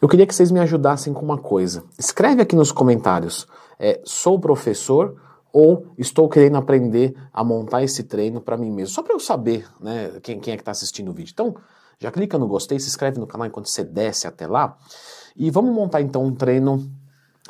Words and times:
Eu 0.00 0.08
queria 0.08 0.26
que 0.26 0.34
vocês 0.34 0.50
me 0.50 0.60
ajudassem 0.60 1.12
com 1.12 1.24
uma 1.24 1.38
coisa. 1.38 1.82
Escreve 1.98 2.42
aqui 2.42 2.54
nos 2.54 2.70
comentários. 2.70 3.46
É, 3.78 4.00
sou 4.04 4.38
professor 4.38 5.16
ou 5.52 5.86
estou 5.96 6.28
querendo 6.28 6.56
aprender 6.56 7.14
a 7.32 7.42
montar 7.42 7.82
esse 7.82 8.02
treino 8.02 8.40
para 8.40 8.58
mim 8.58 8.70
mesmo? 8.70 8.94
Só 8.94 9.02
para 9.02 9.14
eu 9.14 9.20
saber 9.20 9.66
né, 9.80 10.20
quem, 10.22 10.38
quem 10.38 10.52
é 10.52 10.56
que 10.56 10.60
está 10.60 10.70
assistindo 10.70 11.10
o 11.10 11.14
vídeo. 11.14 11.32
Então, 11.32 11.54
já 11.98 12.10
clica 12.10 12.36
no 12.36 12.46
gostei, 12.46 12.78
se 12.78 12.88
inscreve 12.88 13.18
no 13.18 13.26
canal 13.26 13.46
enquanto 13.46 13.70
você 13.70 13.82
desce 13.82 14.26
até 14.26 14.46
lá. 14.46 14.76
E 15.34 15.50
vamos 15.50 15.74
montar 15.74 16.02
então 16.02 16.24
um 16.24 16.34
treino 16.34 16.86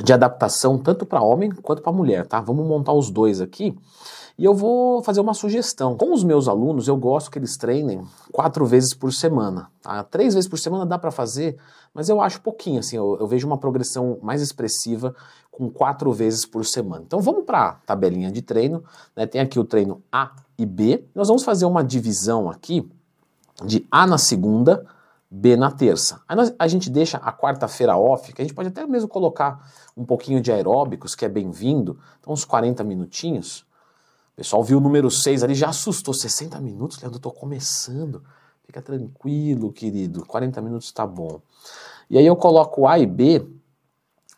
de 0.04 0.12
adaptação 0.12 0.78
tanto 0.78 1.04
para 1.04 1.22
homem 1.22 1.50
quanto 1.50 1.82
para 1.82 1.90
mulher, 1.90 2.26
tá? 2.26 2.40
Vamos 2.40 2.64
montar 2.66 2.92
os 2.92 3.10
dois 3.10 3.40
aqui. 3.40 3.76
E 4.38 4.44
eu 4.44 4.54
vou 4.54 5.02
fazer 5.02 5.20
uma 5.20 5.32
sugestão. 5.32 5.96
Com 5.96 6.12
os 6.12 6.22
meus 6.22 6.46
alunos, 6.46 6.88
eu 6.88 6.96
gosto 6.96 7.30
que 7.30 7.38
eles 7.38 7.56
treinem 7.56 8.02
quatro 8.30 8.66
vezes 8.66 8.92
por 8.92 9.10
semana. 9.12 9.70
Tá? 9.80 10.02
Três 10.04 10.34
vezes 10.34 10.48
por 10.48 10.58
semana 10.58 10.84
dá 10.84 10.98
para 10.98 11.10
fazer, 11.10 11.56
mas 11.94 12.10
eu 12.10 12.20
acho 12.20 12.42
pouquinho, 12.42 12.80
assim, 12.80 12.96
eu, 12.96 13.16
eu, 13.18 13.26
vejo 13.26 13.46
uma 13.46 13.56
progressão 13.56 14.18
mais 14.20 14.42
expressiva 14.42 15.14
com 15.50 15.70
quatro 15.70 16.12
vezes 16.12 16.44
por 16.44 16.66
semana. 16.66 17.02
Então 17.06 17.18
vamos 17.20 17.44
para 17.44 17.68
a 17.68 17.72
tabelinha 17.72 18.30
de 18.30 18.42
treino. 18.42 18.84
Né? 19.16 19.26
Tem 19.26 19.40
aqui 19.40 19.58
o 19.58 19.64
treino 19.64 20.02
A 20.12 20.32
e 20.58 20.66
B. 20.66 21.04
Nós 21.14 21.28
vamos 21.28 21.42
fazer 21.42 21.64
uma 21.64 21.82
divisão 21.82 22.50
aqui 22.50 22.86
de 23.64 23.86
A 23.90 24.06
na 24.06 24.18
segunda, 24.18 24.84
B 25.30 25.56
na 25.56 25.70
terça. 25.70 26.20
Aí 26.28 26.36
nós, 26.36 26.54
a 26.58 26.68
gente 26.68 26.90
deixa 26.90 27.16
a 27.16 27.32
quarta-feira 27.32 27.96
off, 27.96 28.32
que 28.34 28.42
a 28.42 28.44
gente 28.44 28.54
pode 28.54 28.68
até 28.68 28.86
mesmo 28.86 29.08
colocar 29.08 29.66
um 29.96 30.04
pouquinho 30.04 30.42
de 30.42 30.52
aeróbicos, 30.52 31.14
que 31.14 31.24
é 31.24 31.28
bem-vindo, 31.28 31.98
então 32.20 32.34
uns 32.34 32.44
40 32.44 32.84
minutinhos. 32.84 33.65
Pessoal 34.36 34.62
viu 34.62 34.76
o 34.76 34.80
número 34.80 35.10
6 35.10 35.42
ali, 35.42 35.54
já 35.54 35.70
assustou. 35.70 36.12
60 36.12 36.60
minutos, 36.60 37.00
Leandro, 37.00 37.18
tô 37.18 37.30
começando. 37.30 38.22
Fica 38.66 38.82
tranquilo, 38.82 39.72
querido. 39.72 40.26
40 40.26 40.60
minutos 40.60 40.92
tá 40.92 41.06
bom. 41.06 41.40
E 42.10 42.18
aí 42.18 42.26
eu 42.26 42.36
coloco 42.36 42.86
A 42.86 42.98
e 42.98 43.06
B, 43.06 43.48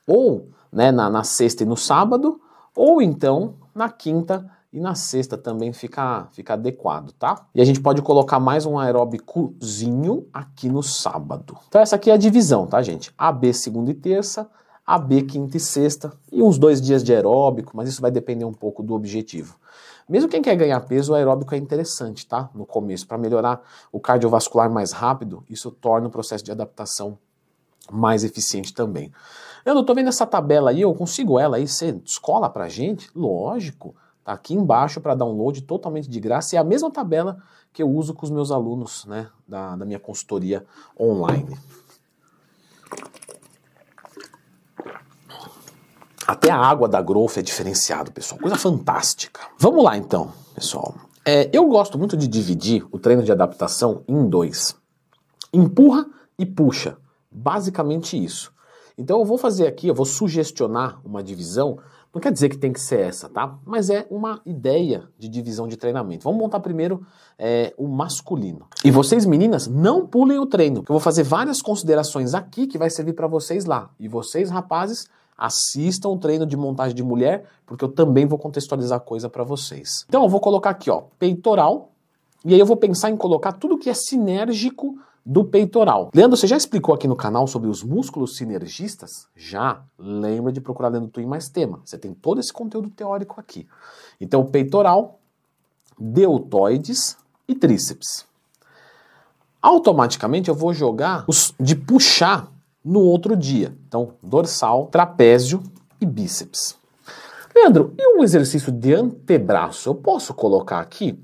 ou 0.07 0.49
né, 0.73 0.93
na, 0.93 1.11
na 1.11 1.25
sexta 1.25 1.65
e 1.65 1.67
no 1.67 1.77
sábado, 1.77 2.41
ou 2.77 3.03
então 3.03 3.57
na 3.75 3.91
quinta 3.91 4.49
e 4.73 4.79
na 4.79 4.95
sexta 4.95 5.37
também 5.37 5.73
fica, 5.73 6.29
fica 6.31 6.55
adequado, 6.55 7.13
tá? 7.13 7.47
E 7.55 7.61
a 7.61 7.65
gente 7.65 7.81
pode 7.81 8.01
colocar 8.01 8.39
mais 8.39 8.67
um 8.67 8.79
aeróbicozinho 8.79 10.29
aqui 10.33 10.69
no 10.69 10.83
sábado. 10.83 11.59
Então 11.69 11.81
essa 11.81 11.97
aqui 11.97 12.11
é 12.11 12.15
a 12.15 12.19
divisão, 12.19 12.67
tá, 12.67 12.81
gente? 12.83 13.13
AB 13.19 13.53
segunda 13.53 13.91
e 13.91 13.95
terça, 13.95 14.49
AB 14.89 15.25
quinta 15.25 15.59
e 15.59 15.61
sexta 15.61 16.11
e 16.33 16.43
uns 16.43 16.57
dois 16.57 16.81
dias 16.81 17.05
de 17.05 17.13
aeróbico, 17.13 17.77
mas 17.77 17.91
isso 17.91 18.01
vai 18.01 18.11
depender 18.11 18.47
um 18.47 18.55
pouco 18.55 18.83
do 18.83 18.95
objetivo. 18.95 19.57
Mesmo 20.09 20.31
quem 20.31 20.41
quer 20.41 20.57
ganhar 20.57 20.81
peso, 20.81 21.13
o 21.13 21.15
aeróbico 21.15 21.55
é 21.55 21.59
interessante, 21.59 22.27
tá? 22.27 22.49
No 22.55 22.65
começo, 22.65 23.07
para 23.07 23.19
melhorar 23.19 23.61
o 23.93 24.01
cardiovascular 24.01 24.71
mais 24.71 24.93
rápido, 24.93 25.45
isso 25.47 25.71
torna 25.71 26.09
o 26.09 26.11
processo 26.11 26.43
de 26.43 26.51
adaptação 26.51 27.19
mais 27.93 28.25
eficiente 28.25 28.73
também. 28.73 29.13
Eu 29.63 29.75
não 29.75 29.85
tô 29.85 29.95
vendo 29.95 30.09
essa 30.09 30.25
tabela 30.25 30.71
aí, 30.71 30.81
eu 30.81 30.95
consigo 30.95 31.39
ela 31.39 31.59
aí, 31.59 31.69
você 31.69 31.93
descola 31.93 32.49
pra 32.49 32.67
gente? 32.67 33.11
Lógico. 33.15 33.95
Tá 34.25 34.33
aqui 34.33 34.55
embaixo 34.55 35.03
para 35.03 35.15
download 35.15 35.61
totalmente 35.65 36.09
de 36.09 36.19
graça 36.19 36.57
é 36.57 36.59
a 36.59 36.65
mesma 36.65 36.91
tabela 36.91 37.43
que 37.75 37.83
eu 37.83 37.91
uso 37.91 38.15
com 38.15 38.25
os 38.25 38.31
meus 38.31 38.51
alunos, 38.51 39.05
né, 39.05 39.29
da, 39.47 39.77
da 39.77 39.85
minha 39.85 40.01
consultoria 40.01 40.65
online. 40.99 41.59
Até 46.29 46.51
a 46.51 46.59
água 46.59 46.87
da 46.87 47.01
Growth 47.01 47.39
é 47.39 47.43
diferenciado, 47.43 48.13
pessoal. 48.13 48.39
Coisa 48.39 48.55
fantástica. 48.55 49.41
Vamos 49.59 49.83
lá, 49.83 49.97
então, 49.97 50.31
pessoal. 50.55 50.95
É, 51.25 51.49
eu 51.55 51.67
gosto 51.69 51.99
muito 51.99 52.19
de 52.19 52.29
dividir 52.29 52.87
o 52.93 52.99
treino 52.99 53.23
de 53.23 53.33
adaptação 53.33 54.03
em 54.07 54.29
dois. 54.29 54.77
Empurra 55.55 56.05
e 56.39 56.45
puxa. 56.45 56.99
Basicamente 57.33 58.23
isso. 58.23 58.53
Então 58.99 59.21
eu 59.21 59.25
vou 59.25 59.39
fazer 59.39 59.67
aqui, 59.67 59.89
eu 59.89 59.95
vou 59.95 60.05
sugestionar 60.05 61.01
uma 61.03 61.23
divisão. 61.23 61.79
Não 62.13 62.21
quer 62.21 62.31
dizer 62.31 62.51
que 62.51 62.59
tem 62.59 62.75
que 62.75 62.81
ser 62.81 63.01
essa, 63.01 63.31
tá? 63.31 63.59
Mas 63.65 63.89
é 63.89 64.07
uma 64.11 64.43
ideia 64.45 65.09
de 65.19 65.31
divisão 65.31 65.67
de 65.67 65.79
treinamento. 65.79 66.25
Vamos 66.25 66.39
montar 66.39 66.61
primeiro 66.61 67.07
é, 67.39 67.73
o 67.79 67.89
masculino. 67.89 68.67
E 68.85 68.91
vocês, 68.91 69.25
meninas, 69.25 69.67
não 69.67 70.07
pulem 70.07 70.39
o 70.39 70.45
treino. 70.45 70.81
Eu 70.81 70.93
vou 70.93 71.01
fazer 71.01 71.23
várias 71.23 71.63
considerações 71.63 72.35
aqui 72.35 72.67
que 72.67 72.77
vai 72.77 72.91
servir 72.91 73.15
para 73.15 73.27
vocês 73.27 73.65
lá. 73.65 73.89
E 73.99 74.09
vocês, 74.09 74.51
rapazes, 74.51 75.09
assistam 75.39 76.09
o 76.09 76.19
treino 76.19 76.45
de 76.45 76.57
montagem 76.57 76.97
de 76.97 77.03
mulher, 77.03 77.45
porque 77.65 77.85
eu 77.85 77.89
também 77.89 78.27
vou 78.27 78.39
contextualizar 78.39 79.01
coisa 79.01 79.31
para 79.31 79.45
vocês. 79.45 80.05
Então 80.09 80.25
eu 80.25 80.29
vou 80.29 80.41
colocar 80.41 80.71
aqui, 80.71 80.91
ó, 80.91 81.05
peitoral, 81.19 81.93
e 82.45 82.53
aí 82.53 82.61
eu 82.61 82.67
vou 82.67 82.77
pensar 82.77 83.11
em 83.11 83.17
colocar 83.17 83.53
tudo 83.53 83.79
que 83.79 83.89
é 83.89 83.95
sinérgico 83.95 84.99
do 85.25 85.45
peitoral. 85.45 86.11
Leandro, 86.15 86.37
você 86.37 86.47
já 86.47 86.57
explicou 86.57 86.95
aqui 86.95 87.07
no 87.07 87.15
canal 87.15 87.47
sobre 87.47 87.69
os 87.69 87.83
músculos 87.83 88.37
sinergistas? 88.37 89.29
Já. 89.37 89.83
Lembra 89.99 90.51
de 90.51 90.61
procurar 90.61 90.89
Leandro 90.89 91.11
Twin 91.11 91.27
mais 91.27 91.49
tema. 91.51 91.81
Você 91.85 91.99
tem 91.99 92.15
todo 92.15 92.41
esse 92.41 92.53
conteúdo 92.53 92.89
teórico 92.89 93.39
aqui. 93.39 93.69
Então, 94.19 94.47
peitoral, 94.47 95.19
deltoides 95.99 97.19
e 97.47 97.55
tríceps. 97.55 98.27
Automaticamente 99.61 100.49
eu 100.49 100.55
vou 100.55 100.73
jogar 100.73 101.25
os 101.29 101.55
de 101.61 101.77
puxar 101.77 102.51
no 102.85 103.01
outro 103.01 103.37
dia. 103.37 103.77
Então, 103.87 104.15
dorsal, 104.23 104.87
trapézio 104.87 105.63
e 106.01 106.07
bíceps. 106.07 106.79
Leandro, 107.55 107.93
e 107.99 108.17
um 108.17 108.23
exercício 108.23 108.71
de 108.71 108.95
antebraço 108.95 109.89
eu 109.89 109.95
posso 109.95 110.33
colocar 110.33 110.81
aqui? 110.81 111.19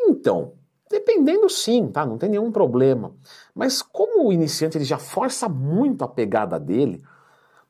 Então, 0.00 0.52
dependendo 0.90 1.48
sim, 1.50 1.88
tá? 1.88 2.06
Não 2.06 2.16
tem 2.16 2.30
nenhum 2.30 2.50
problema. 2.50 3.12
Mas 3.54 3.82
como 3.82 4.28
o 4.28 4.32
iniciante 4.32 4.78
ele 4.78 4.84
já 4.84 4.98
força 4.98 5.48
muito 5.48 6.02
a 6.02 6.08
pegada 6.08 6.58
dele, 6.58 7.02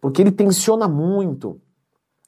porque 0.01 0.23
ele 0.23 0.31
tensiona 0.31 0.87
muito, 0.87 1.61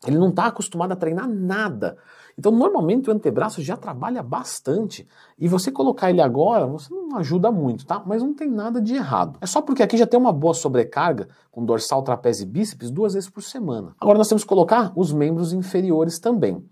ele 0.06 0.19
não 0.19 0.28
está 0.28 0.47
acostumado 0.47 0.92
a 0.92 0.97
treinar 0.97 1.28
nada. 1.28 1.97
Então, 2.38 2.53
normalmente 2.53 3.10
o 3.10 3.12
antebraço 3.12 3.60
já 3.60 3.76
trabalha 3.76 4.22
bastante 4.22 5.09
e 5.36 5.48
você 5.48 5.72
colocar 5.72 6.09
ele 6.09 6.20
agora, 6.20 6.69
você 6.69 6.94
não 6.94 7.16
ajuda 7.16 7.50
muito, 7.50 7.84
tá? 7.84 8.00
Mas 8.06 8.22
não 8.22 8.32
tem 8.32 8.48
nada 8.48 8.81
de 8.81 8.94
errado. 8.94 9.36
É 9.41 9.47
só 9.47 9.60
porque 9.60 9.82
aqui 9.82 9.97
já 9.97 10.06
tem 10.06 10.20
uma 10.20 10.32
boa 10.32 10.54
sobrecarga 10.54 11.28
com 11.50 11.64
dorsal, 11.64 12.00
trapézio 12.03 12.44
e 12.44 12.47
bíceps 12.47 12.92
duas 12.92 13.14
vezes 13.14 13.28
por 13.28 13.42
semana. 13.42 13.92
Agora 14.00 14.19
nós 14.19 14.28
temos 14.28 14.44
que 14.44 14.48
colocar 14.48 14.92
os 14.94 15.12
membros 15.12 15.53
inferiores 15.53 16.20
também. 16.20 16.65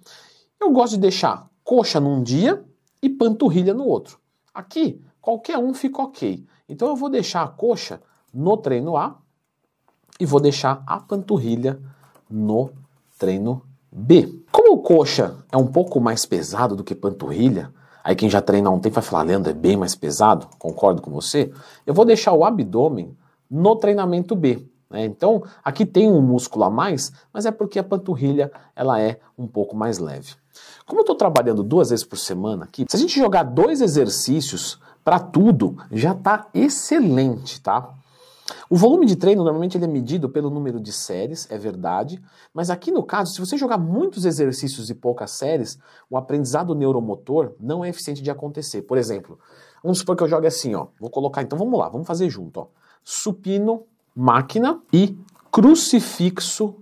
Eu 0.60 0.70
gosto 0.70 0.92
de 0.92 1.00
deixar 1.00 1.50
coxa 1.64 1.98
num 1.98 2.22
dia 2.22 2.64
e 3.02 3.10
panturrilha 3.10 3.74
no 3.74 3.84
outro. 3.84 4.20
Aqui, 4.54 5.02
qualquer 5.20 5.58
um 5.58 5.74
fica 5.74 6.00
ok. 6.00 6.46
Então 6.68 6.86
eu 6.86 6.94
vou 6.94 7.10
deixar 7.10 7.42
a 7.42 7.48
coxa 7.48 8.00
no 8.32 8.56
treino 8.56 8.96
A 8.96 9.18
e 10.20 10.24
vou 10.24 10.38
deixar 10.38 10.84
a 10.86 11.00
panturrilha 11.00 11.80
no 12.30 12.70
B. 13.90 14.42
Como 14.52 14.74
o 14.74 14.82
coxa 14.82 15.36
é 15.50 15.56
um 15.56 15.66
pouco 15.66 16.00
mais 16.00 16.26
pesado 16.26 16.76
do 16.76 16.84
que 16.84 16.94
panturrilha, 16.94 17.72
aí 18.04 18.14
quem 18.14 18.28
já 18.28 18.42
treina 18.42 18.68
há 18.68 18.72
um 18.72 18.78
tempo 18.78 18.96
vai 18.96 19.02
falar, 19.02 19.22
Leandro, 19.22 19.50
é 19.50 19.54
bem 19.54 19.76
mais 19.76 19.94
pesado, 19.94 20.48
concordo 20.58 21.00
com 21.00 21.10
você, 21.10 21.50
eu 21.86 21.94
vou 21.94 22.04
deixar 22.04 22.32
o 22.32 22.44
abdômen 22.44 23.16
no 23.50 23.76
treinamento 23.76 24.36
B. 24.36 24.66
Né? 24.90 25.04
Então, 25.04 25.42
aqui 25.64 25.86
tem 25.86 26.08
um 26.08 26.20
músculo 26.20 26.64
a 26.64 26.70
mais, 26.70 27.12
mas 27.32 27.46
é 27.46 27.50
porque 27.50 27.78
a 27.78 27.84
panturrilha 27.84 28.52
ela 28.74 29.00
é 29.00 29.18
um 29.36 29.46
pouco 29.46 29.74
mais 29.74 29.98
leve. 29.98 30.34
Como 30.86 31.00
eu 31.00 31.02
estou 31.02 31.16
trabalhando 31.16 31.62
duas 31.62 31.90
vezes 31.90 32.04
por 32.04 32.16
semana 32.16 32.64
aqui, 32.64 32.86
se 32.88 32.96
a 32.96 33.00
gente 33.00 33.18
jogar 33.18 33.42
dois 33.44 33.80
exercícios 33.80 34.78
para 35.04 35.18
tudo, 35.18 35.76
já 35.90 36.12
está 36.12 36.48
excelente, 36.52 37.60
tá? 37.60 37.94
O 38.70 38.76
volume 38.76 39.06
de 39.06 39.16
treino 39.16 39.42
normalmente 39.42 39.76
ele 39.76 39.84
é 39.84 39.88
medido 39.88 40.28
pelo 40.28 40.50
número 40.50 40.80
de 40.80 40.92
séries, 40.92 41.46
é 41.50 41.58
verdade, 41.58 42.22
mas 42.54 42.70
aqui 42.70 42.90
no 42.90 43.02
caso, 43.02 43.32
se 43.32 43.40
você 43.40 43.56
jogar 43.56 43.78
muitos 43.78 44.24
exercícios 44.24 44.88
e 44.90 44.94
poucas 44.94 45.32
séries, 45.32 45.78
o 46.08 46.16
aprendizado 46.16 46.74
neuromotor 46.74 47.54
não 47.58 47.84
é 47.84 47.88
eficiente 47.88 48.22
de 48.22 48.30
acontecer. 48.30 48.82
Por 48.82 48.98
exemplo, 48.98 49.38
vamos 49.82 49.98
supor 49.98 50.16
que 50.16 50.22
eu 50.22 50.28
jogue 50.28 50.46
assim, 50.46 50.74
ó. 50.74 50.88
Vou 51.00 51.10
colocar, 51.10 51.42
então 51.42 51.58
vamos 51.58 51.78
lá, 51.78 51.88
vamos 51.88 52.06
fazer 52.06 52.30
junto, 52.30 52.60
ó. 52.60 52.66
Supino, 53.04 53.84
máquina 54.14 54.80
e 54.92 55.16
crucifixo 55.50 56.74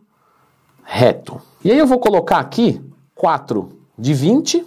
reto. 0.82 1.40
E 1.64 1.70
aí 1.70 1.78
eu 1.78 1.86
vou 1.86 1.98
colocar 1.98 2.38
aqui 2.38 2.82
4 3.14 3.70
de 3.98 4.12
20 4.12 4.66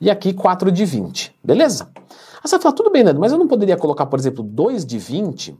e 0.00 0.10
aqui 0.10 0.32
4 0.32 0.72
de 0.72 0.84
20, 0.84 1.36
beleza? 1.44 1.90
Aí 2.42 2.48
você 2.48 2.56
vai 2.56 2.62
falar, 2.62 2.74
tudo 2.74 2.90
bem, 2.90 3.04
Nando, 3.04 3.20
mas 3.20 3.32
eu 3.32 3.38
não 3.38 3.46
poderia 3.46 3.76
colocar, 3.76 4.06
por 4.06 4.18
exemplo, 4.18 4.42
2 4.42 4.86
de 4.86 4.98
20 4.98 5.58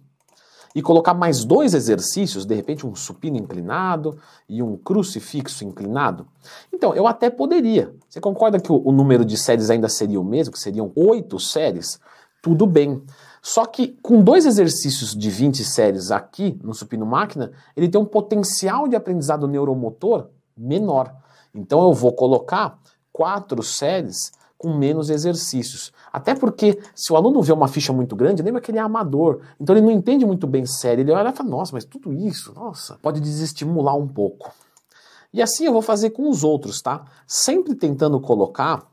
e 0.74 0.80
colocar 0.80 1.14
mais 1.14 1.44
dois 1.44 1.74
exercícios, 1.74 2.46
de 2.46 2.54
repente 2.54 2.86
um 2.86 2.94
supino 2.94 3.36
inclinado 3.36 4.18
e 4.48 4.62
um 4.62 4.76
crucifixo 4.76 5.64
inclinado? 5.64 6.26
Então, 6.72 6.94
eu 6.94 7.06
até 7.06 7.28
poderia. 7.28 7.94
Você 8.08 8.20
concorda 8.20 8.58
que 8.58 8.72
o, 8.72 8.80
o 8.84 8.92
número 8.92 9.24
de 9.24 9.36
séries 9.36 9.68
ainda 9.68 9.88
seria 9.88 10.20
o 10.20 10.24
mesmo, 10.24 10.52
que 10.52 10.58
seriam 10.58 10.90
oito 10.94 11.38
séries? 11.38 12.00
Tudo 12.40 12.66
bem. 12.66 13.02
Só 13.42 13.66
que 13.66 13.98
com 14.02 14.22
dois 14.22 14.46
exercícios 14.46 15.14
de 15.14 15.30
20 15.30 15.64
séries 15.64 16.10
aqui 16.10 16.58
no 16.62 16.74
supino 16.74 17.06
máquina, 17.06 17.52
ele 17.76 17.88
tem 17.88 18.00
um 18.00 18.04
potencial 18.04 18.86
de 18.86 18.96
aprendizado 18.96 19.48
neuromotor 19.48 20.28
menor. 20.56 21.14
Então 21.54 21.82
eu 21.82 21.92
vou 21.92 22.12
colocar 22.12 22.78
quatro 23.12 23.62
séries 23.62 24.32
com 24.60 24.76
menos 24.76 25.08
exercícios. 25.08 25.90
Até 26.12 26.34
porque, 26.34 26.78
se 26.94 27.10
o 27.10 27.16
aluno 27.16 27.40
vê 27.40 27.50
uma 27.50 27.66
ficha 27.66 27.94
muito 27.94 28.14
grande, 28.14 28.42
lembra 28.42 28.60
que 28.60 28.70
ele 28.70 28.76
é 28.76 28.82
amador, 28.82 29.40
então 29.58 29.74
ele 29.74 29.82
não 29.82 29.90
entende 29.90 30.26
muito 30.26 30.46
bem 30.46 30.66
série. 30.66 31.00
Ele 31.00 31.12
olha 31.12 31.30
e 31.30 31.32
fala: 31.32 31.48
nossa, 31.48 31.72
mas 31.72 31.86
tudo 31.86 32.12
isso, 32.12 32.52
nossa, 32.52 32.98
pode 33.00 33.20
desestimular 33.20 33.96
um 33.96 34.06
pouco. 34.06 34.52
E 35.32 35.40
assim 35.40 35.64
eu 35.64 35.72
vou 35.72 35.80
fazer 35.80 36.10
com 36.10 36.28
os 36.28 36.44
outros, 36.44 36.82
tá? 36.82 37.06
Sempre 37.26 37.74
tentando 37.74 38.20
colocar 38.20 38.86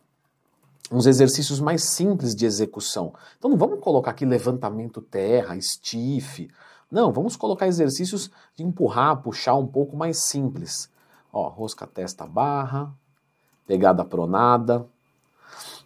uns 0.90 1.06
exercícios 1.06 1.60
mais 1.60 1.84
simples 1.84 2.34
de 2.34 2.46
execução. 2.46 3.14
Então 3.38 3.52
não 3.52 3.58
vamos 3.58 3.81
colocar 3.81 4.12
aqui 4.12 4.25
levantamento 4.25 5.02
terra, 5.02 5.60
stiff. 5.60 6.50
Não, 6.90 7.12
vamos 7.12 7.36
colocar 7.36 7.68
exercícios 7.68 8.31
de 8.56 8.64
empurrar, 8.64 9.22
puxar 9.22 9.56
um 9.56 9.68
pouco 9.68 9.98
mais 9.98 10.24
simples. 10.30 10.90
Ó, 11.34 11.50
rosca 11.50 11.86
testa 11.86 12.25
barra, 12.25 12.90
pegada 13.66 14.06
pronada, 14.06 14.88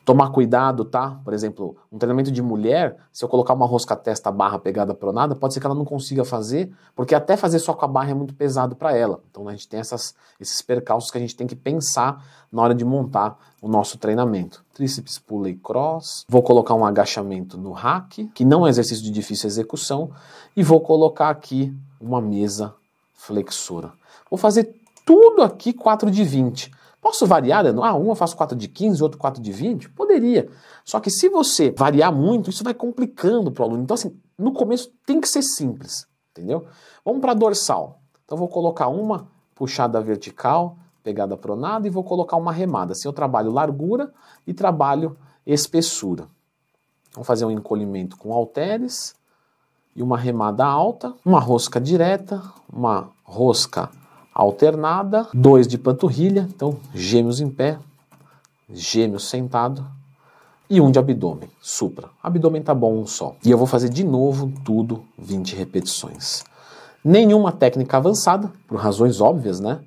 Tomar 0.04 0.32
cuidado, 0.32 0.84
tá? 0.84 1.20
Por 1.24 1.32
exemplo, 1.34 1.78
um 1.92 1.98
treinamento 1.98 2.32
de 2.32 2.42
mulher, 2.42 2.98
se 3.12 3.24
eu 3.24 3.30
colocar 3.30 3.54
uma 3.54 3.68
rosca 3.68 3.96
testa 3.96 4.32
barra 4.32 4.58
pegada 4.58 4.96
pronada, 4.96 5.36
pode 5.36 5.54
ser 5.54 5.60
que 5.60 5.66
ela 5.66 5.76
não 5.76 5.86
consiga 5.86 6.26
fazer, 6.26 6.72
porque 6.96 7.14
até 7.14 7.38
fazer 7.38 7.60
só 7.60 7.74
com 7.74 7.86
a 7.86 7.88
barra 7.88 8.12
é 8.12 8.14
muito 8.14 8.34
pesado 8.34 8.76
para 8.76 8.98
ela. 8.98 9.22
Então 9.30 9.48
a 9.48 9.52
gente 9.52 9.68
tem 9.68 9.80
essas, 9.80 10.16
esses 10.40 10.62
percalços 10.62 11.12
que 11.12 11.18
a 11.20 11.22
gente 11.22 11.36
tem 11.36 11.46
que 11.46 11.56
pensar 11.56 12.26
na 12.52 12.64
hora 12.64 12.74
de 12.74 12.84
montar 12.84 13.38
o 13.62 13.68
nosso 13.68 14.00
treinamento. 14.00 14.66
Tríceps 14.74 15.20
pulley 15.20 15.56
cross, 15.56 16.26
vou 16.28 16.42
colocar 16.42 16.74
um 16.74 16.84
agachamento 16.84 17.58
no 17.58 17.72
hack, 17.72 18.28
que 18.34 18.44
não 18.44 18.66
é 18.66 18.70
exercício 18.72 19.04
de 19.04 19.12
difícil 19.12 19.48
execução, 19.48 20.10
e 20.56 20.64
vou 20.64 20.82
colocar 20.82 21.30
aqui 21.30 21.72
uma 22.00 22.20
mesa 22.20 22.74
flexora. 23.14 23.94
Vou 24.30 24.38
fazer 24.38 24.76
tudo 25.06 25.44
aqui 25.44 25.74
4 25.74 26.10
de 26.10 26.24
20. 26.24 26.72
Posso 27.02 27.26
variar? 27.26 27.66
Ah, 27.66 27.96
um 27.96 28.10
eu 28.10 28.16
faço 28.16 28.38
4 28.38 28.56
de 28.56 28.68
15, 28.68 29.02
outro 29.02 29.18
4 29.18 29.42
de 29.42 29.52
20? 29.52 29.90
Poderia. 29.90 30.48
Só 30.86 31.00
que 31.00 31.10
se 31.10 31.28
você 31.28 31.72
variar 31.72 32.14
muito, 32.14 32.52
isso 32.52 32.64
vai 32.64 32.76
complicando 32.76 33.52
para 33.52 33.64
o 33.64 33.66
aluno. 33.66 33.82
Então, 33.82 33.96
assim, 33.96 34.16
no 34.38 34.54
começo 34.54 34.92
tem 35.04 35.20
que 35.20 35.28
ser 35.28 35.42
simples, 35.42 36.06
entendeu? 36.30 36.68
Vamos 37.04 37.20
para 37.20 37.34
dorsal. 37.34 38.00
Então, 38.24 38.38
vou 38.38 38.48
colocar 38.48 38.88
uma 38.88 39.28
puxada 39.56 40.00
vertical, 40.00 40.78
pegada 41.04 41.36
pronada, 41.36 41.88
e 41.88 41.90
vou 41.90 42.04
colocar 42.04 42.38
uma 42.38 42.52
remada. 42.52 42.92
Assim, 42.92 43.08
eu 43.08 43.14
trabalho 43.14 43.52
largura 43.52 44.14
e 44.46 44.54
trabalho 44.54 45.18
espessura. 45.44 46.28
Vamos 47.14 47.28
fazer 47.28 47.46
um 47.46 47.52
encolhimento 47.52 48.16
com 48.16 48.32
halteres 48.32 49.16
e 49.96 50.04
uma 50.04 50.18
remada 50.18 50.64
alta, 50.64 51.16
uma 51.26 51.40
rosca 51.40 51.82
direta, 51.82 52.42
uma 52.72 53.10
rosca 53.24 53.90
alternada, 54.34 55.28
dois 55.34 55.68
de 55.68 55.78
panturrilha, 55.78 56.48
então 56.54 56.78
gêmeos 56.94 57.40
em 57.42 57.50
pé, 57.50 57.78
gêmeos 58.70 59.30
sentado 59.30 59.86
e 60.70 60.80
um 60.80 60.90
de 60.90 60.98
abdômen, 60.98 61.50
supra. 61.60 62.10
Abdômen 62.24 62.62
tá 62.62 62.74
bom 62.74 62.98
um 62.98 63.06
só. 63.06 63.36
E 63.44 63.52
eu 63.52 63.58
vou 63.58 63.68
fazer 63.68 63.90
de 63.90 64.06
novo 64.06 64.52
tudo 64.64 65.04
20 65.18 65.56
repetições. 65.56 66.46
Nenhuma 67.04 67.52
técnica 67.52 67.98
avançada, 67.98 68.52
por 68.68 68.80
razões 68.80 69.20
óbvias, 69.20 69.60
né? 69.60 69.82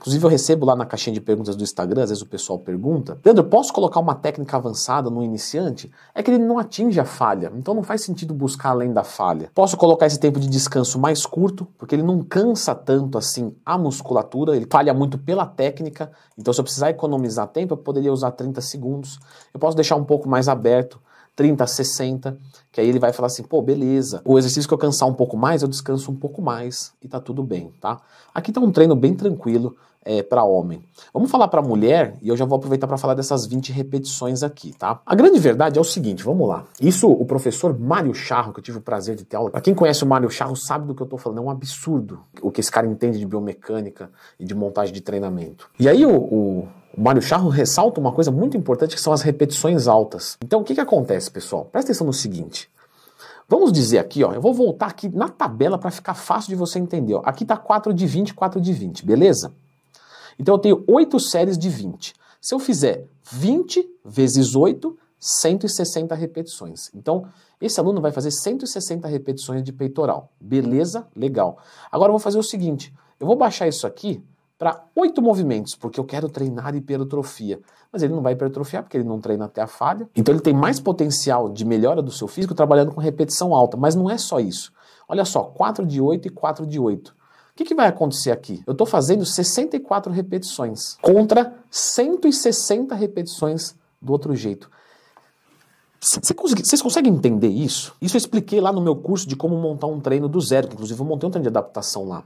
Inclusive, 0.00 0.24
eu 0.24 0.30
recebo 0.30 0.64
lá 0.64 0.74
na 0.74 0.86
caixinha 0.86 1.12
de 1.12 1.20
perguntas 1.20 1.54
do 1.54 1.62
Instagram, 1.62 2.04
às 2.04 2.08
vezes 2.08 2.22
o 2.22 2.26
pessoal 2.26 2.58
pergunta: 2.58 3.18
Leandro, 3.22 3.44
posso 3.44 3.70
colocar 3.70 4.00
uma 4.00 4.14
técnica 4.14 4.56
avançada 4.56 5.10
no 5.10 5.22
iniciante? 5.22 5.92
É 6.14 6.22
que 6.22 6.30
ele 6.30 6.42
não 6.42 6.58
atinge 6.58 6.98
a 6.98 7.04
falha, 7.04 7.52
então 7.54 7.74
não 7.74 7.82
faz 7.82 8.02
sentido 8.02 8.32
buscar 8.32 8.70
além 8.70 8.94
da 8.94 9.04
falha. 9.04 9.50
Posso 9.54 9.76
colocar 9.76 10.06
esse 10.06 10.18
tempo 10.18 10.40
de 10.40 10.48
descanso 10.48 10.98
mais 10.98 11.26
curto, 11.26 11.68
porque 11.76 11.94
ele 11.94 12.02
não 12.02 12.22
cansa 12.22 12.74
tanto 12.74 13.18
assim 13.18 13.54
a 13.64 13.76
musculatura, 13.76 14.56
ele 14.56 14.66
falha 14.70 14.94
muito 14.94 15.18
pela 15.18 15.44
técnica, 15.44 16.10
então 16.38 16.54
se 16.54 16.58
eu 16.58 16.64
precisar 16.64 16.88
economizar 16.88 17.48
tempo, 17.48 17.74
eu 17.74 17.78
poderia 17.78 18.10
usar 18.10 18.30
30 18.30 18.58
segundos. 18.62 19.18
Eu 19.52 19.60
posso 19.60 19.76
deixar 19.76 19.96
um 19.96 20.04
pouco 20.04 20.26
mais 20.26 20.48
aberto, 20.48 20.98
30 21.36 21.62
a 21.62 21.66
60, 21.66 22.38
que 22.72 22.80
aí 22.80 22.88
ele 22.88 22.98
vai 22.98 23.12
falar 23.12 23.26
assim, 23.26 23.42
pô, 23.42 23.60
beleza, 23.60 24.22
o 24.24 24.38
exercício 24.38 24.66
que 24.66 24.72
eu 24.72 24.78
cansar 24.78 25.08
um 25.08 25.14
pouco 25.14 25.36
mais, 25.36 25.60
eu 25.62 25.68
descanso 25.68 26.10
um 26.10 26.16
pouco 26.16 26.40
mais 26.40 26.92
e 27.02 27.08
tá 27.08 27.20
tudo 27.20 27.42
bem, 27.42 27.72
tá? 27.80 28.00
Aqui 28.34 28.50
tá 28.50 28.60
um 28.60 28.72
treino 28.72 28.96
bem 28.96 29.14
tranquilo, 29.14 29.76
é, 30.04 30.22
para 30.22 30.44
homem. 30.44 30.82
Vamos 31.12 31.30
falar 31.30 31.48
para 31.48 31.60
mulher 31.62 32.16
e 32.22 32.28
eu 32.28 32.36
já 32.36 32.44
vou 32.44 32.56
aproveitar 32.56 32.86
para 32.86 32.96
falar 32.96 33.14
dessas 33.14 33.46
20 33.46 33.72
repetições 33.72 34.42
aqui, 34.42 34.72
tá? 34.72 35.00
A 35.04 35.14
grande 35.14 35.38
verdade 35.38 35.78
é 35.78 35.80
o 35.80 35.84
seguinte, 35.84 36.22
vamos 36.22 36.48
lá. 36.48 36.64
Isso 36.80 37.10
o 37.10 37.24
professor 37.24 37.78
Mário 37.78 38.14
Charro, 38.14 38.52
que 38.52 38.60
eu 38.60 38.64
tive 38.64 38.78
o 38.78 38.82
prazer 38.82 39.16
de 39.16 39.24
ter 39.24 39.36
aula. 39.36 39.50
Para 39.50 39.60
quem 39.60 39.74
conhece 39.74 40.02
o 40.04 40.06
Mário 40.06 40.30
Charro 40.30 40.56
sabe 40.56 40.86
do 40.86 40.94
que 40.94 41.02
eu 41.02 41.06
tô 41.06 41.18
falando, 41.18 41.38
é 41.38 41.42
um 41.42 41.50
absurdo 41.50 42.20
o 42.40 42.50
que 42.50 42.60
esse 42.60 42.70
cara 42.70 42.86
entende 42.86 43.18
de 43.18 43.26
biomecânica 43.26 44.10
e 44.38 44.44
de 44.44 44.54
montagem 44.54 44.92
de 44.92 45.00
treinamento. 45.00 45.68
E 45.78 45.88
aí 45.88 46.04
o, 46.04 46.16
o 46.16 46.68
o 46.96 47.00
Mário 47.00 47.22
Charro 47.22 47.48
ressalta 47.48 48.00
uma 48.00 48.12
coisa 48.12 48.32
muito 48.32 48.56
importante 48.56 48.96
que 48.96 49.00
são 49.00 49.12
as 49.12 49.22
repetições 49.22 49.86
altas. 49.86 50.36
Então 50.42 50.60
o 50.60 50.64
que, 50.64 50.74
que 50.74 50.80
acontece, 50.80 51.30
pessoal? 51.30 51.64
Presta 51.64 51.92
atenção 51.92 52.06
no 52.06 52.12
seguinte. 52.12 52.68
Vamos 53.48 53.72
dizer 53.72 53.98
aqui, 53.98 54.22
ó, 54.22 54.32
eu 54.32 54.40
vou 54.40 54.52
voltar 54.52 54.86
aqui 54.86 55.08
na 55.08 55.28
tabela 55.28 55.78
para 55.78 55.90
ficar 55.90 56.14
fácil 56.14 56.50
de 56.50 56.56
você 56.56 56.78
entender. 56.78 57.14
Ó. 57.14 57.22
Aqui 57.24 57.44
está 57.44 57.56
4 57.56 57.92
de 57.92 58.06
20, 58.06 58.34
4 58.34 58.60
de 58.60 58.72
20, 58.72 59.04
beleza? 59.04 59.52
Então 60.40 60.54
eu 60.54 60.58
tenho 60.58 60.84
8 60.88 61.20
séries 61.20 61.58
de 61.58 61.68
20. 61.68 62.14
Se 62.40 62.54
eu 62.54 62.58
fizer 62.58 63.06
20 63.30 63.86
vezes 64.02 64.56
8, 64.56 64.96
160 65.18 66.14
repetições. 66.14 66.90
Então, 66.94 67.26
esse 67.60 67.78
aluno 67.78 68.00
vai 68.00 68.10
fazer 68.10 68.30
160 68.30 69.06
repetições 69.06 69.62
de 69.62 69.70
peitoral. 69.70 70.32
Beleza? 70.40 71.06
Legal. 71.14 71.58
Agora 71.92 72.08
eu 72.08 72.14
vou 72.14 72.18
fazer 72.18 72.38
o 72.38 72.42
seguinte: 72.42 72.92
eu 73.20 73.26
vou 73.26 73.36
baixar 73.36 73.68
isso 73.68 73.86
aqui 73.86 74.24
para 74.58 74.82
oito 74.96 75.20
movimentos, 75.20 75.74
porque 75.74 76.00
eu 76.00 76.04
quero 76.04 76.26
treinar 76.30 76.74
hipertrofia. 76.74 77.60
Mas 77.92 78.02
ele 78.02 78.14
não 78.14 78.22
vai 78.22 78.32
hipertrofiar 78.32 78.82
porque 78.82 78.96
ele 78.96 79.04
não 79.04 79.20
treina 79.20 79.44
até 79.44 79.60
a 79.60 79.66
falha. 79.66 80.08
Então 80.16 80.34
ele 80.34 80.42
tem 80.42 80.54
mais 80.54 80.80
potencial 80.80 81.50
de 81.50 81.66
melhora 81.66 82.00
do 82.00 82.10
seu 82.10 82.26
físico 82.26 82.54
trabalhando 82.54 82.94
com 82.94 83.00
repetição 83.00 83.54
alta. 83.54 83.76
Mas 83.76 83.94
não 83.94 84.08
é 84.08 84.16
só 84.16 84.40
isso. 84.40 84.72
Olha 85.06 85.26
só, 85.26 85.42
4 85.42 85.84
de 85.84 86.00
8 86.00 86.28
e 86.28 86.30
4 86.30 86.66
de 86.66 86.78
8 86.78 87.19
que, 87.60 87.64
que 87.66 87.74
vai 87.74 87.88
acontecer 87.88 88.30
aqui? 88.30 88.62
Eu 88.66 88.72
estou 88.72 88.86
fazendo 88.86 89.24
64 89.26 90.10
repetições 90.10 90.96
contra 91.02 91.54
160 91.70 92.94
repetições 92.94 93.74
do 94.00 94.12
outro 94.12 94.34
jeito. 94.34 94.70
Vocês 96.00 96.80
conseguem 96.80 97.12
entender 97.12 97.48
isso? 97.48 97.94
Isso 98.00 98.16
eu 98.16 98.18
expliquei 98.18 98.58
lá 98.62 98.72
no 98.72 98.80
meu 98.80 98.96
curso 98.96 99.28
de 99.28 99.36
como 99.36 99.56
montar 99.56 99.88
um 99.88 100.00
treino 100.00 100.26
do 100.26 100.40
zero, 100.40 100.68
que 100.68 100.74
inclusive 100.74 100.98
eu 100.98 101.04
montei 101.04 101.28
um 101.28 101.30
treino 101.30 101.42
de 101.42 101.48
adaptação 101.48 102.08
lá. 102.08 102.24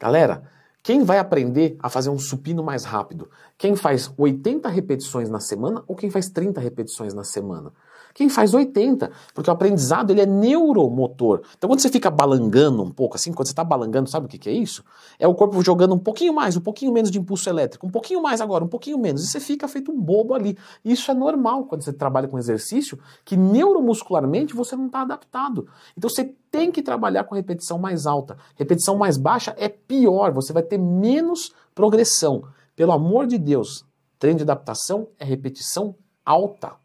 Galera, 0.00 0.42
quem 0.82 1.02
vai 1.02 1.18
aprender 1.18 1.76
a 1.80 1.90
fazer 1.90 2.08
um 2.08 2.18
supino 2.18 2.64
mais 2.64 2.84
rápido? 2.84 3.28
Quem 3.58 3.76
faz 3.76 4.10
80 4.16 4.66
repetições 4.70 5.28
na 5.28 5.40
semana 5.40 5.84
ou 5.86 5.94
quem 5.94 6.08
faz 6.08 6.30
30 6.30 6.58
repetições 6.58 7.12
na 7.12 7.24
semana? 7.24 7.70
Quem 8.14 8.28
faz 8.28 8.54
80, 8.54 9.10
porque 9.34 9.50
o 9.50 9.52
aprendizado 9.52 10.12
ele 10.12 10.20
é 10.20 10.26
neuromotor. 10.26 11.42
Então 11.58 11.68
quando 11.68 11.80
você 11.80 11.88
fica 11.88 12.08
balangando 12.08 12.80
um 12.80 12.90
pouco 12.90 13.16
assim, 13.16 13.32
quando 13.32 13.48
você 13.48 13.52
está 13.52 13.64
balangando, 13.64 14.08
sabe 14.08 14.26
o 14.26 14.28
que, 14.28 14.38
que 14.38 14.48
é 14.48 14.52
isso? 14.52 14.84
É 15.18 15.26
o 15.26 15.34
corpo 15.34 15.60
jogando 15.62 15.94
um 15.94 15.98
pouquinho 15.98 16.32
mais, 16.32 16.56
um 16.56 16.60
pouquinho 16.60 16.92
menos 16.92 17.10
de 17.10 17.18
impulso 17.18 17.48
elétrico, 17.48 17.86
um 17.88 17.90
pouquinho 17.90 18.22
mais 18.22 18.40
agora, 18.40 18.62
um 18.62 18.68
pouquinho 18.68 18.96
menos, 18.98 19.24
e 19.24 19.26
você 19.26 19.40
fica 19.40 19.66
feito 19.66 19.90
um 19.90 20.00
bobo 20.00 20.32
ali. 20.32 20.56
Isso 20.84 21.10
é 21.10 21.14
normal 21.14 21.64
quando 21.64 21.82
você 21.82 21.92
trabalha 21.92 22.28
com 22.28 22.38
exercício 22.38 22.98
que 23.24 23.36
neuromuscularmente 23.36 24.54
você 24.54 24.76
não 24.76 24.86
está 24.86 25.02
adaptado. 25.02 25.66
Então 25.98 26.08
você 26.08 26.32
tem 26.52 26.70
que 26.70 26.82
trabalhar 26.82 27.24
com 27.24 27.34
repetição 27.34 27.80
mais 27.80 28.06
alta. 28.06 28.36
Repetição 28.54 28.96
mais 28.96 29.16
baixa 29.16 29.56
é 29.58 29.68
pior, 29.68 30.32
você 30.32 30.52
vai 30.52 30.62
ter 30.62 30.78
menos 30.78 31.52
progressão. 31.74 32.44
Pelo 32.76 32.92
amor 32.92 33.26
de 33.26 33.38
Deus, 33.38 33.84
treino 34.20 34.36
de 34.36 34.44
adaptação 34.44 35.08
é 35.18 35.24
repetição 35.24 35.96
alta. 36.24 36.83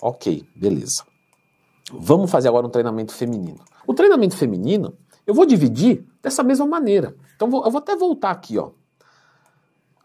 Ok, 0.00 0.46
beleza. 0.54 1.04
Vamos 1.92 2.30
fazer 2.30 2.48
agora 2.48 2.66
um 2.66 2.70
treinamento 2.70 3.12
feminino. 3.12 3.60
O 3.86 3.94
treinamento 3.94 4.36
feminino 4.36 4.96
eu 5.26 5.34
vou 5.34 5.46
dividir 5.46 6.06
dessa 6.22 6.42
mesma 6.42 6.66
maneira. 6.66 7.16
Então 7.34 7.48
eu 7.48 7.70
vou 7.70 7.78
até 7.78 7.96
voltar 7.96 8.30
aqui, 8.30 8.58
ó. 8.58 8.70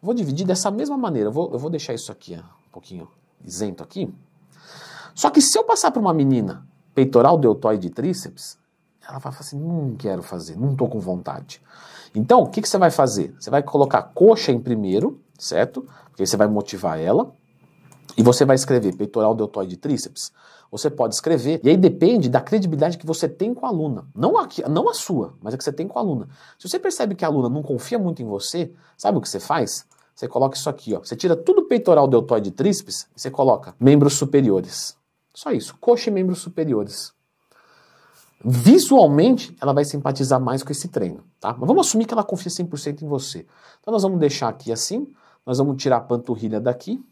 Vou 0.02 0.14
dividir 0.14 0.46
dessa 0.46 0.72
mesma 0.72 0.98
maneira. 0.98 1.30
Eu 1.30 1.34
vou, 1.34 1.52
eu 1.52 1.60
vou 1.60 1.70
deixar 1.70 1.94
isso 1.94 2.12
aqui 2.12 2.36
um 2.36 2.72
pouquinho 2.72 3.08
isento 3.44 3.84
aqui. 3.84 4.12
Só 5.14 5.30
que 5.30 5.42
se 5.42 5.58
eu 5.58 5.64
passar 5.64 5.92
para 5.92 6.00
uma 6.00 6.14
menina 6.14 6.66
peitoral, 6.96 7.38
deltoide 7.38 7.88
e 7.88 7.90
tríceps, 7.90 8.58
ela 9.02 9.20
vai 9.20 9.32
falar 9.32 9.42
assim: 9.42 9.60
não 9.60 9.96
quero 9.96 10.24
fazer, 10.24 10.56
não 10.56 10.72
estou 10.72 10.88
com 10.88 11.00
vontade. 11.00 11.62
Então, 12.14 12.42
o 12.42 12.48
que, 12.48 12.62
que 12.62 12.68
você 12.68 12.78
vai 12.78 12.92
fazer? 12.92 13.34
Você 13.40 13.50
vai 13.50 13.64
colocar 13.64 14.02
coxa 14.02 14.52
em 14.52 14.60
primeiro, 14.60 15.20
certo? 15.38 15.88
Porque 16.10 16.26
você 16.26 16.36
vai 16.36 16.48
motivar 16.48 17.00
ela 17.00 17.34
e 18.18 18.24
você 18.24 18.46
vai 18.46 18.56
escrever 18.56 18.96
peitoral, 18.96 19.34
deltoide, 19.34 19.78
tríceps, 19.78 20.32
você 20.72 20.90
pode 20.90 21.16
escrever, 21.16 21.60
e 21.64 21.70
aí 21.70 21.76
depende 21.76 22.30
da 22.30 22.40
credibilidade 22.40 22.98
que 22.98 23.06
você 23.06 23.28
tem 23.28 23.54
com 23.54 23.66
a 23.66 23.70
aluna. 23.70 24.08
Não 24.16 24.38
a, 24.40 24.48
não 24.70 24.90
a 24.90 24.94
sua, 24.94 25.34
mas 25.42 25.54
a 25.54 25.58
que 25.58 25.64
você 25.64 25.74
tem 25.74 25.88
com 25.88 26.00
a 26.00 26.02
aluna. 26.02 26.30
Se 26.58 26.70
você 26.70 26.80
percebe 26.80 27.14
que 27.14 27.26
a 27.26 27.28
aluna 27.28 27.50
não 27.50 27.62
confia 27.62 28.00
muito 28.00 28.22
em 28.22 28.26
você, 28.26 28.72
sabe 28.98 29.18
o 29.18 29.22
que 29.22 29.28
você 29.28 29.40
faz? 29.40 29.86
Você 30.16 30.28
coloca 30.28 30.56
isso 30.56 30.70
aqui, 30.70 30.94
ó. 30.94 31.00
Você 31.00 31.16
tira 31.16 31.36
tudo 31.36 31.64
peitoral, 31.64 32.08
deltoide, 32.08 32.52
tríceps, 32.52 33.08
e 33.16 33.20
você 33.20 33.30
coloca 33.30 33.76
membros 33.80 34.14
superiores. 34.14 34.96
Só 35.34 35.52
isso, 35.52 35.76
coxa 35.80 36.10
e 36.10 36.14
membros 36.14 36.40
superiores. 36.40 37.14
Visualmente, 38.44 39.56
ela 39.62 39.74
vai 39.74 39.86
simpatizar 39.86 40.40
mais 40.40 40.64
com 40.64 40.72
esse 40.72 40.88
treino, 40.88 41.24
tá? 41.40 41.56
Mas 41.58 41.68
vamos 41.68 41.88
assumir 41.88 42.06
que 42.06 42.14
ela 42.14 42.24
confia 42.24 42.52
100% 42.52 43.02
em 43.02 43.08
você. 43.08 43.46
Então 43.80 43.92
nós 43.92 44.04
vamos 44.04 44.20
deixar 44.20 44.50
aqui 44.50 44.72
assim, 44.72 45.08
nós 45.46 45.58
vamos 45.58 45.82
tirar 45.82 45.98
a 45.98 46.02
panturrilha 46.02 46.60
daqui, 46.60 47.04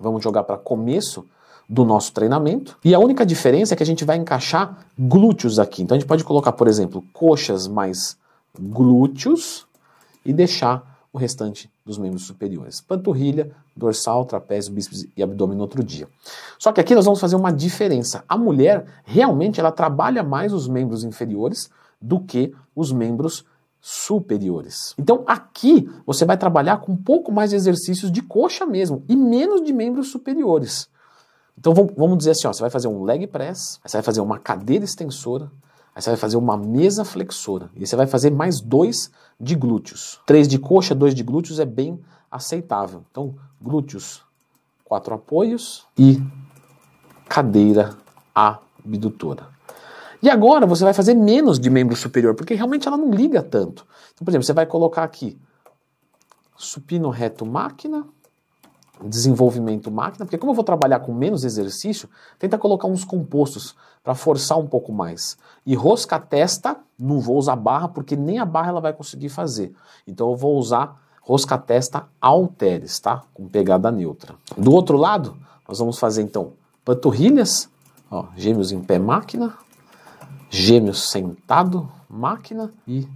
Vamos 0.00 0.22
jogar 0.22 0.44
para 0.44 0.56
começo 0.56 1.24
do 1.68 1.84
nosso 1.84 2.12
treinamento. 2.12 2.76
E 2.84 2.94
a 2.94 2.98
única 2.98 3.24
diferença 3.24 3.74
é 3.74 3.76
que 3.76 3.82
a 3.82 3.86
gente 3.86 4.04
vai 4.04 4.16
encaixar 4.16 4.86
glúteos 4.98 5.58
aqui. 5.58 5.82
Então 5.82 5.96
a 5.96 5.98
gente 5.98 6.08
pode 6.08 6.24
colocar, 6.24 6.52
por 6.52 6.68
exemplo, 6.68 7.04
coxas 7.12 7.66
mais 7.66 8.16
glúteos 8.58 9.66
e 10.24 10.32
deixar 10.32 10.92
o 11.12 11.18
restante 11.18 11.70
dos 11.84 11.98
membros 11.98 12.24
superiores. 12.26 12.80
Panturrilha, 12.80 13.50
dorsal, 13.76 14.24
trapézio, 14.24 14.72
bíceps 14.72 15.06
e 15.16 15.22
abdômen 15.22 15.56
no 15.56 15.62
outro 15.62 15.82
dia. 15.84 16.08
Só 16.58 16.72
que 16.72 16.80
aqui 16.80 16.94
nós 16.94 17.04
vamos 17.04 17.20
fazer 17.20 17.36
uma 17.36 17.52
diferença. 17.52 18.24
A 18.28 18.36
mulher 18.36 18.86
realmente 19.04 19.60
ela 19.60 19.70
trabalha 19.70 20.22
mais 20.22 20.52
os 20.52 20.66
membros 20.66 21.04
inferiores 21.04 21.70
do 22.00 22.18
que 22.20 22.54
os 22.74 22.92
membros 22.92 23.44
superiores. 23.82 24.94
Então 24.96 25.24
aqui 25.26 25.90
você 26.06 26.24
vai 26.24 26.38
trabalhar 26.38 26.78
com 26.78 26.92
um 26.92 26.96
pouco 26.96 27.32
mais 27.32 27.50
de 27.50 27.56
exercícios 27.56 28.12
de 28.12 28.22
coxa 28.22 28.64
mesmo 28.64 29.04
e 29.08 29.16
menos 29.16 29.60
de 29.60 29.72
membros 29.72 30.12
superiores. 30.12 30.88
Então 31.58 31.74
vamos 31.74 32.16
dizer 32.16 32.30
assim, 32.30 32.46
ó, 32.46 32.52
você 32.52 32.60
vai 32.62 32.70
fazer 32.70 32.86
um 32.88 33.02
leg 33.02 33.26
press, 33.26 33.80
você 33.84 33.96
vai 33.96 34.02
fazer 34.02 34.20
uma 34.20 34.38
cadeira 34.38 34.84
extensora, 34.84 35.50
Aí 35.94 36.00
você 36.00 36.10
vai 36.10 36.16
fazer 36.16 36.36
uma 36.36 36.56
mesa 36.56 37.04
flexora. 37.04 37.70
E 37.76 37.86
você 37.86 37.94
vai 37.94 38.06
fazer 38.06 38.30
mais 38.30 38.60
dois 38.60 39.10
de 39.38 39.54
glúteos. 39.54 40.20
Três 40.26 40.48
de 40.48 40.58
coxa, 40.58 40.94
dois 40.94 41.14
de 41.14 41.22
glúteos 41.22 41.60
é 41.60 41.66
bem 41.66 42.00
aceitável. 42.30 43.04
Então, 43.10 43.34
glúteos, 43.60 44.22
quatro 44.84 45.14
apoios 45.14 45.86
e 45.98 46.22
cadeira 47.28 47.94
abdutora. 48.34 49.51
E 50.22 50.30
agora 50.30 50.66
você 50.66 50.84
vai 50.84 50.94
fazer 50.94 51.14
menos 51.14 51.58
de 51.58 51.68
membro 51.68 51.96
superior, 51.96 52.34
porque 52.34 52.54
realmente 52.54 52.86
ela 52.86 52.96
não 52.96 53.10
liga 53.10 53.42
tanto. 53.42 53.86
Então, 54.14 54.24
por 54.24 54.30
exemplo, 54.30 54.44
você 54.44 54.52
vai 54.52 54.66
colocar 54.66 55.02
aqui 55.02 55.36
supino 56.56 57.10
reto 57.10 57.44
máquina, 57.44 58.06
desenvolvimento 59.04 59.90
máquina, 59.90 60.24
porque 60.24 60.38
como 60.38 60.52
eu 60.52 60.54
vou 60.54 60.64
trabalhar 60.64 61.00
com 61.00 61.12
menos 61.12 61.44
exercício, 61.44 62.08
tenta 62.38 62.56
colocar 62.56 62.86
uns 62.86 63.04
compostos 63.04 63.74
para 64.02 64.14
forçar 64.14 64.58
um 64.58 64.66
pouco 64.66 64.92
mais. 64.92 65.36
E 65.66 65.74
rosca 65.74 66.20
testa, 66.20 66.76
não 66.98 67.20
vou 67.20 67.36
usar 67.36 67.56
barra, 67.56 67.88
porque 67.88 68.16
nem 68.16 68.38
a 68.38 68.44
barra 68.44 68.68
ela 68.68 68.80
vai 68.80 68.92
conseguir 68.92 69.28
fazer. 69.28 69.74
Então 70.06 70.30
eu 70.30 70.36
vou 70.36 70.56
usar 70.56 71.00
rosca 71.20 71.58
testa 71.58 72.06
alteres, 72.20 72.98
tá? 73.00 73.22
Com 73.32 73.48
pegada 73.48 73.90
neutra. 73.90 74.34
Do 74.56 74.72
outro 74.72 74.96
lado, 74.96 75.36
nós 75.68 75.78
vamos 75.78 75.98
fazer 75.98 76.22
então 76.22 76.52
panturrilhas, 76.84 77.68
ó, 78.10 78.26
gêmeos 78.36 78.72
em 78.72 78.80
pé 78.80 78.98
máquina, 78.98 79.54
gêmeos 80.52 81.08
sentado 81.08 81.90
máquina 82.10 82.70
e 82.86 83.08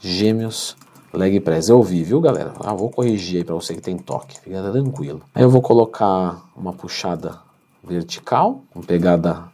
gêmeos 0.00 0.74
leg 1.12 1.38
press. 1.38 1.68
Eu 1.68 1.76
ouvi, 1.76 2.02
viu, 2.02 2.18
galera? 2.18 2.54
Ah, 2.60 2.72
vou 2.72 2.90
corrigir 2.90 3.38
aí 3.38 3.44
para 3.44 3.54
você 3.54 3.74
que 3.74 3.82
tem 3.82 3.98
toque, 3.98 4.40
fica 4.40 4.72
tranquilo. 4.72 5.20
Aí 5.34 5.42
eu 5.42 5.50
vou 5.50 5.60
colocar 5.60 6.42
uma 6.56 6.72
puxada 6.72 7.38
vertical, 7.84 8.62
com 8.72 8.80
pegada 8.80 9.44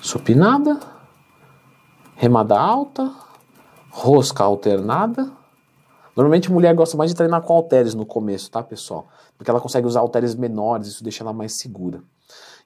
supinada, 0.00 0.80
remada 2.16 2.58
alta, 2.58 3.12
rosca 3.90 4.42
alternada. 4.42 5.30
Normalmente 6.16 6.50
mulher 6.50 6.74
gosta 6.74 6.96
mais 6.96 7.10
de 7.10 7.16
treinar 7.16 7.42
com 7.42 7.52
halteres 7.52 7.94
no 7.94 8.06
começo, 8.06 8.50
tá, 8.50 8.62
pessoal? 8.62 9.06
Porque 9.36 9.50
ela 9.50 9.60
consegue 9.60 9.86
usar 9.86 10.00
halteres 10.00 10.34
menores, 10.34 10.88
isso 10.88 11.04
deixa 11.04 11.22
ela 11.22 11.32
mais 11.34 11.52
segura. 11.52 12.02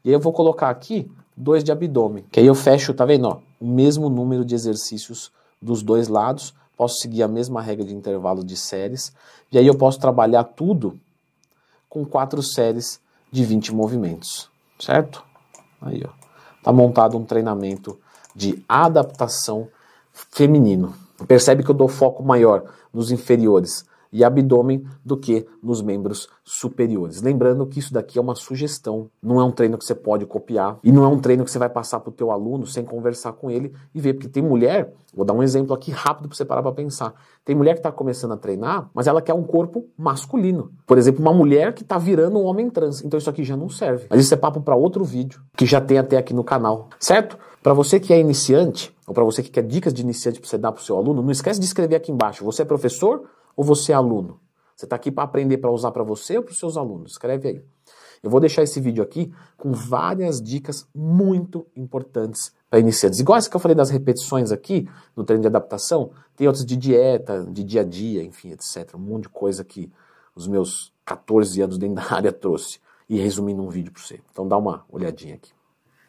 E 0.05 0.09
aí 0.09 0.15
eu 0.15 0.21
vou 0.21 0.33
colocar 0.33 0.71
aqui 0.71 1.11
dois 1.37 1.63
de 1.63 1.71
abdômen, 1.71 2.25
que 2.31 2.41
aí 2.41 2.47
eu 2.47 2.55
fecho, 2.55 2.95
tá 2.95 3.05
vendo, 3.05 3.29
ó, 3.29 3.39
o 3.61 3.67
mesmo 3.67 4.09
número 4.09 4.45
de 4.45 4.55
exercícios 4.55 5.31
dos 5.61 5.83
dois 5.83 6.09
lados, 6.09 6.55
posso 6.77 7.01
seguir 7.01 7.23
a 7.23 7.29
mesma 7.29 7.61
regra 7.61 7.85
de 7.85 7.95
intervalo 7.95 8.45
de 8.45 8.57
séries, 8.57 9.13
e 9.53 9.59
aí 9.59 9.67
eu 9.67 9.77
posso 9.77 9.99
trabalhar 9.99 10.45
tudo 10.45 10.99
com 11.89 12.05
quatro 12.05 12.43
séries 12.43 13.01
de 13.31 13.45
20 13.45 13.75
movimentos, 13.75 14.51
certo? 14.79 15.25
Aí, 15.81 16.03
ó. 16.05 16.11
Tá 16.63 16.73
montado 16.73 17.17
um 17.17 17.25
treinamento 17.25 17.99
de 18.35 18.63
adaptação 18.69 19.69
feminino. 20.13 20.95
Percebe 21.29 21.63
que 21.63 21.71
eu 21.71 21.75
dou 21.75 21.89
foco 21.89 22.23
maior 22.23 22.65
nos 22.93 23.11
inferiores 23.11 23.87
e 24.17 24.25
abdômen 24.25 24.83
do 25.05 25.15
que 25.15 25.47
nos 25.63 25.83
membros 25.83 26.27
superiores. 26.43 27.21
Lembrando 27.21 27.67
que 27.67 27.79
isso 27.79 27.93
daqui 27.93 28.19
é 28.19 28.23
uma 28.23 28.35
sugestão, 28.35 29.11
não 29.23 29.39
é 29.39 29.45
um 29.45 29.51
treino 29.51 29.77
que 29.77 29.85
você 29.85 29.95
pode 29.95 30.25
copiar 30.25 30.79
e 30.83 30.91
não 30.91 31.05
é 31.05 31.07
um 31.07 31.19
treino 31.19 31.45
que 31.45 31.51
você 31.51 31.59
vai 31.59 31.69
passar 31.69 32.01
para 32.01 32.09
o 32.09 32.13
teu 32.13 32.31
aluno 32.31 32.67
sem 32.67 32.83
conversar 32.83 33.33
com 33.33 33.51
ele 33.51 33.75
e 33.95 34.01
ver, 34.01 34.15
porque 34.15 34.29
tem 34.29 34.43
mulher, 34.43 34.95
vou 35.15 35.23
dar 35.23 35.35
um 35.35 35.43
exemplo 35.43 35.75
aqui 35.75 35.91
rápido 35.91 36.29
para 36.29 36.37
você 36.37 36.47
parar 36.47 36.63
para 36.63 36.73
pensar, 36.73 37.13
tem 37.45 37.55
mulher 37.55 37.75
que 37.75 37.81
está 37.81 37.93
começando 37.93 38.33
a 38.33 38.39
treinar, 38.39 38.89
mas 38.95 39.07
ela 39.07 39.21
quer 39.21 39.35
um 39.35 39.43
corpo 39.43 39.85
masculino. 39.99 40.71
Por 40.87 40.97
exemplo, 40.97 41.21
uma 41.21 41.35
mulher 41.35 41.75
que 41.75 41.83
está 41.83 41.99
virando 41.99 42.39
um 42.39 42.45
homem 42.45 42.71
trans, 42.71 43.05
então 43.05 43.19
isso 43.19 43.29
aqui 43.29 43.45
já 43.45 43.57
não 43.57 43.69
serve. 43.69 44.07
Mas 44.09 44.21
isso 44.21 44.33
é 44.33 44.37
papo 44.39 44.63
para 44.63 44.75
outro 44.75 45.05
vídeo, 45.05 45.43
que 45.55 45.67
já 45.67 45.81
tem 45.81 45.99
até 45.99 46.17
aqui 46.17 46.33
no 46.33 46.43
canal, 46.43 46.89
certo? 46.99 47.37
Para 47.63 47.75
você 47.75 48.01
que 48.01 48.15
é 48.15 48.19
iniciante, 48.19 48.97
ou 49.07 49.13
para 49.13 49.25
você 49.25 49.43
que 49.43 49.51
quer 49.51 49.63
dicas 49.63 49.93
de 49.93 50.01
iniciante 50.01 50.41
para 50.41 50.49
você 50.49 50.57
dar 50.57 50.73
para 50.73 50.81
o 50.81 50.85
seu 50.85 50.97
aluno, 50.97 51.21
não 51.21 51.31
esquece 51.31 51.61
de 51.61 51.67
escrever 51.67 51.97
aqui 51.97 52.11
embaixo. 52.11 52.45
Você 52.45 52.63
é 52.63 52.65
professor 52.65 53.25
ou 53.57 53.65
você 53.65 53.93
é 53.93 53.95
aluno? 53.95 54.41
Você 54.77 54.85
está 54.85 54.95
aqui 54.97 55.11
para 55.11 55.25
aprender 55.25 55.57
para 55.57 55.71
usar 55.71 55.91
para 55.91 56.05
você 56.05 56.37
ou 56.37 56.43
para 56.43 56.53
os 56.53 56.59
seus 56.59 56.77
alunos? 56.77 57.13
Escreve 57.13 57.49
aí. 57.49 57.65
Eu 58.23 58.31
vou 58.31 58.41
deixar 58.41 58.63
esse 58.63 58.81
vídeo 58.81 59.03
aqui 59.03 59.33
com 59.57 59.73
várias 59.73 60.41
dicas 60.41 60.87
muito 60.95 61.67
importantes 61.75 62.53
para 62.69 62.81
iniciantes. 62.81 63.19
Igual 63.19 63.39
essa 63.39 63.49
que 63.49 63.57
eu 63.57 63.61
falei 63.61 63.75
das 63.75 63.91
repetições 63.91 64.53
aqui 64.53 64.89
no 65.17 65.25
treino 65.25 65.43
de 65.43 65.49
adaptação, 65.49 66.11
tem 66.37 66.47
outras 66.47 66.65
de 66.65 66.77
dieta, 66.77 67.47
de 67.51 67.65
dia 67.65 67.81
a 67.81 67.85
dia, 67.85 68.23
enfim, 68.23 68.51
etc. 68.51 68.95
Um 68.95 68.99
monte 68.99 69.25
de 69.25 69.29
coisa 69.31 69.65
que 69.65 69.91
os 70.35 70.47
meus 70.47 70.93
14 71.05 71.63
anos 71.63 71.79
dentro 71.79 71.97
da 71.97 72.15
área 72.15 72.33
trouxe 72.33 72.79
e 73.09 73.19
resumi 73.19 73.55
num 73.55 73.69
vídeo 73.69 73.93
para 73.93 74.03
você. 74.03 74.21
Então 74.31 74.47
dá 74.47 74.57
uma 74.57 74.85
olhadinha 74.91 75.37
aqui. 75.37 75.56